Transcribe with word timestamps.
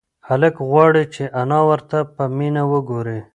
هلک 0.27 0.55
غواړي 0.69 1.03
چې 1.13 1.23
انا 1.41 1.59
ورته 1.69 1.99
په 2.15 2.23
مینه 2.37 2.63
وگوري. 2.71 3.19